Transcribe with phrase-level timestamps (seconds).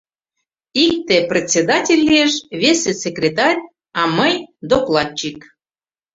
[0.85, 3.59] Икте председатель лиеш, весе секретарь,
[3.99, 4.33] а мый
[4.69, 5.37] докладчик.